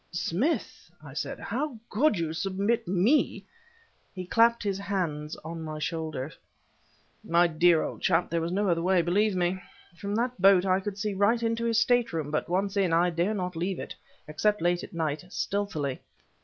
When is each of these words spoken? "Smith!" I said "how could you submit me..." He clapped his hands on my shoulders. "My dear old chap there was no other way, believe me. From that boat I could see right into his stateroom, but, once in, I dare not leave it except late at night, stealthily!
"Smith!" 0.09 0.89
I 1.03 1.13
said 1.13 1.37
"how 1.39 1.77
could 1.87 2.17
you 2.17 2.33
submit 2.33 2.87
me..." 2.87 3.45
He 4.15 4.25
clapped 4.25 4.63
his 4.63 4.79
hands 4.79 5.35
on 5.45 5.61
my 5.61 5.77
shoulders. 5.77 6.35
"My 7.23 7.45
dear 7.45 7.83
old 7.83 8.01
chap 8.01 8.31
there 8.31 8.41
was 8.41 8.51
no 8.51 8.67
other 8.67 8.81
way, 8.81 9.03
believe 9.03 9.35
me. 9.35 9.61
From 9.99 10.15
that 10.15 10.41
boat 10.41 10.65
I 10.65 10.79
could 10.79 10.97
see 10.97 11.13
right 11.13 11.43
into 11.43 11.65
his 11.65 11.79
stateroom, 11.79 12.31
but, 12.31 12.49
once 12.49 12.75
in, 12.77 12.93
I 12.93 13.11
dare 13.11 13.35
not 13.35 13.55
leave 13.55 13.77
it 13.77 13.95
except 14.27 14.59
late 14.59 14.83
at 14.83 14.93
night, 14.95 15.23
stealthily! 15.31 16.01